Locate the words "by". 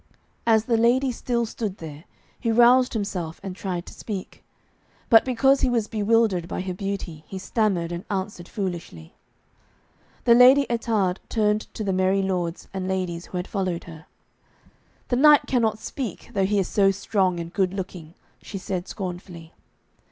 6.47-6.61